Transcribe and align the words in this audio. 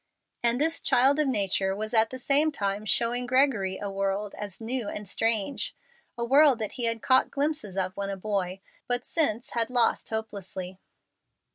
And 0.41 0.59
this 0.59 0.81
child 0.81 1.19
of 1.19 1.27
nature 1.27 1.75
was 1.75 1.93
at 1.93 2.09
the 2.09 2.17
same 2.17 2.51
time 2.51 2.85
showing 2.85 3.27
Gregory 3.27 3.77
a 3.77 3.91
world 3.91 4.33
as 4.35 4.59
new 4.59 4.89
and 4.89 5.07
strange 5.07 5.75
a 6.17 6.25
world 6.25 6.57
that 6.57 6.71
he 6.71 6.85
had 6.85 7.03
caught 7.03 7.29
glimpses 7.29 7.77
of 7.77 7.95
when 7.95 8.09
a 8.09 8.17
boy, 8.17 8.61
but 8.87 9.05
since 9.05 9.51
had 9.51 9.69
lost 9.69 10.09
hopelessly. 10.09 10.79